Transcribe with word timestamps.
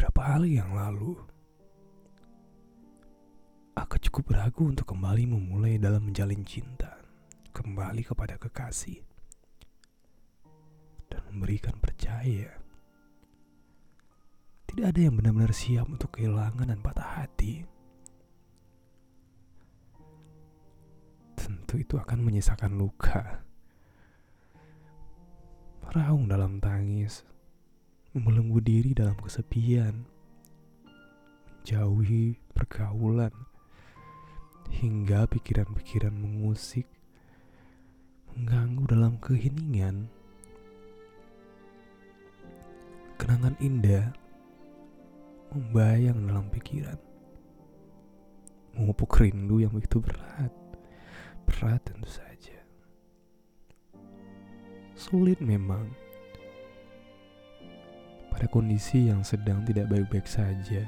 Beberapa 0.00 0.32
hari 0.32 0.56
yang 0.56 0.72
lalu, 0.72 1.12
aku 3.76 4.00
cukup 4.08 4.32
ragu 4.32 4.64
untuk 4.64 4.88
kembali 4.96 5.28
memulai 5.28 5.76
dalam 5.76 6.08
menjalin 6.08 6.40
cinta, 6.40 7.04
kembali 7.52 8.08
kepada 8.08 8.40
kekasih, 8.40 8.96
dan 11.12 11.20
memberikan 11.28 11.76
percaya. 11.76 12.48
Tidak 14.72 14.88
ada 14.88 15.00
yang 15.04 15.20
benar-benar 15.20 15.52
siap 15.52 15.84
untuk 15.84 16.16
kehilangan 16.16 16.72
dan 16.72 16.80
patah 16.80 17.20
hati. 17.20 17.68
Tentu 21.36 21.76
itu 21.76 22.00
akan 22.00 22.24
menyisakan 22.24 22.72
luka. 22.72 23.44
Meraung 25.84 26.24
dalam 26.24 26.56
tangis, 26.56 27.20
membelenggu 28.10 28.58
diri 28.58 28.90
dalam 28.90 29.14
kesepian, 29.22 30.02
menjauhi 31.62 32.34
pergaulan, 32.50 33.30
hingga 34.66 35.30
pikiran-pikiran 35.30 36.10
mengusik, 36.10 36.90
mengganggu 38.34 38.82
dalam 38.90 39.14
keheningan. 39.22 40.10
Kenangan 43.14 43.54
indah 43.62 44.10
membayang 45.54 46.18
dalam 46.26 46.50
pikiran, 46.50 46.98
memupuk 48.74 49.22
rindu 49.22 49.62
yang 49.62 49.70
begitu 49.70 50.02
berat, 50.02 50.50
berat 51.46 51.78
tentu 51.86 52.10
saja. 52.10 52.58
Sulit 54.98 55.38
memang 55.38 56.09
pada 58.40 58.56
kondisi 58.56 59.12
yang 59.12 59.20
sedang 59.20 59.60
tidak 59.68 59.92
baik-baik 59.92 60.24
saja, 60.24 60.80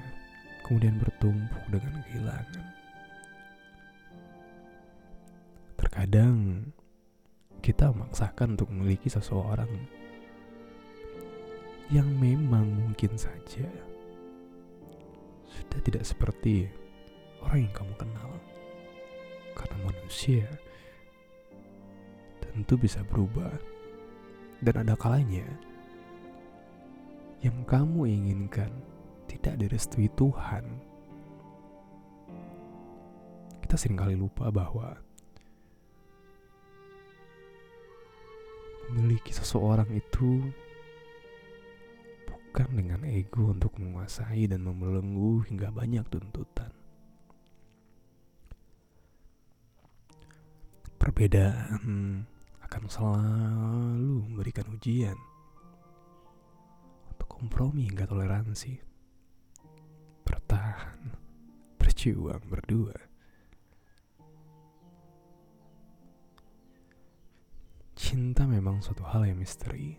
kemudian 0.65 0.97
bertumpuk 0.97 1.61
dengan 1.69 2.01
kehilangan. 2.09 2.65
Terkadang 5.77 6.65
kita 7.61 7.93
memaksakan 7.93 8.57
untuk 8.57 8.73
memiliki 8.73 9.13
seseorang 9.13 9.69
yang 11.93 12.09
memang 12.17 12.73
mungkin 12.73 13.21
saja 13.21 13.69
sudah 15.45 15.81
tidak 15.85 16.09
seperti 16.09 16.73
orang 17.45 17.69
yang 17.69 17.75
kamu 17.77 17.95
kenal. 18.01 18.33
Karena 19.53 19.93
manusia 19.93 20.49
tentu 22.41 22.81
bisa 22.81 23.05
berubah 23.05 23.53
dan 24.65 24.89
ada 24.89 24.97
kalanya 24.97 25.45
yang 27.43 27.67
kamu 27.67 28.07
inginkan 28.07 28.71
tidak 29.27 29.59
direstui 29.59 30.07
Tuhan. 30.15 30.63
Kita 33.67 33.75
sering 33.75 33.99
kali 33.99 34.15
lupa 34.15 34.55
bahwa 34.55 34.95
memiliki 38.95 39.35
seseorang 39.35 39.91
itu 39.91 40.39
bukan 42.31 42.69
dengan 42.79 43.03
ego 43.11 43.51
untuk 43.51 43.75
menguasai 43.75 44.47
dan 44.47 44.63
membelenggu 44.63 45.43
hingga 45.51 45.75
banyak 45.75 46.07
tuntutan. 46.15 46.71
Perbedaan 50.95 52.23
akan 52.63 52.83
selalu 52.87 54.31
memberikan 54.31 54.71
ujian 54.71 55.19
kompromi 57.43 57.91
hingga 57.91 58.07
toleransi. 58.07 58.79
Bertahan, 60.23 61.11
berjuang 61.75 62.39
berdua. 62.47 62.95
Cinta 67.99 68.47
memang 68.47 68.79
suatu 68.79 69.03
hal 69.03 69.27
yang 69.27 69.43
misteri. 69.43 69.99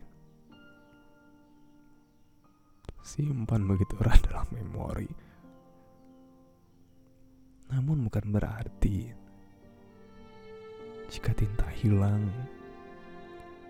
Simpan 3.03 3.67
begitu 3.67 3.91
erat 4.07 4.23
dalam 4.23 4.47
memori. 4.55 5.11
Namun 7.75 8.07
bukan 8.07 8.23
berarti 8.31 9.11
jika 11.11 11.35
tinta 11.35 11.67
hilang, 11.75 12.23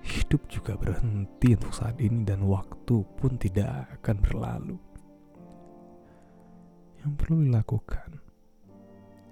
hidup 0.03 0.43
juga 0.51 0.75
berhenti 0.75 1.55
untuk 1.55 1.71
saat 1.71 1.95
ini 2.03 2.27
dan 2.27 2.43
waktu 2.43 3.07
pun 3.15 3.39
tidak 3.39 3.87
akan 3.99 4.17
berlalu. 4.19 4.77
Yang 6.99 7.11
perlu 7.19 7.37
dilakukan 7.47 8.09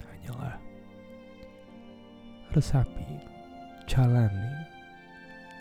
hanyalah 0.08 0.56
resapi, 2.56 3.20
jalani, 3.88 4.52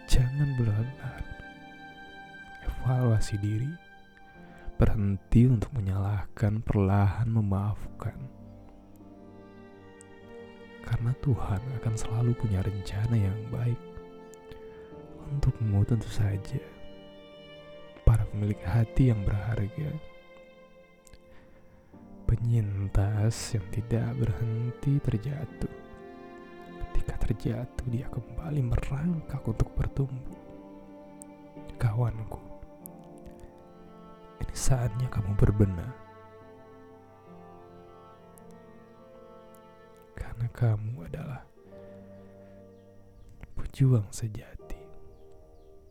jangan 0.06 0.54
berlebar, 0.58 1.22
evaluasi 2.66 3.38
diri, 3.38 3.70
berhenti 4.74 5.46
untuk 5.46 5.70
menyalahkan, 5.74 6.62
perlahan 6.62 7.30
memaafkan. 7.30 8.18
Karena 10.82 11.14
Tuhan 11.22 11.62
akan 11.78 11.94
selalu 11.94 12.34
punya 12.34 12.58
rencana 12.66 13.14
yang 13.14 13.38
baik 13.54 13.89
untukmu 15.70 15.86
tentu 15.86 16.10
saja. 16.10 16.58
Para 18.02 18.26
pemilik 18.34 18.58
hati 18.66 19.14
yang 19.14 19.22
berharga. 19.22 19.94
Penyintas 22.26 23.54
yang 23.54 23.66
tidak 23.70 24.10
berhenti 24.18 24.98
terjatuh. 24.98 25.74
Ketika 26.90 27.14
terjatuh 27.22 27.86
dia 27.86 28.10
kembali 28.10 28.66
merangkak 28.66 29.46
untuk 29.46 29.70
bertumbuh. 29.78 30.42
Kawanku, 31.78 32.42
ini 34.42 34.54
saatnya 34.54 35.08
kamu 35.08 35.32
berbenah. 35.38 35.94
Karena 40.12 40.46
kamu 40.52 41.08
adalah 41.08 41.40
pejuang 43.56 44.04
sejati. 44.12 44.59